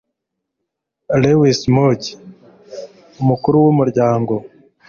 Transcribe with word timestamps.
Lewis 1.21 1.59
Mudge, 1.73 2.07
umukuru 3.21 3.55
w'umuryango 3.63 4.33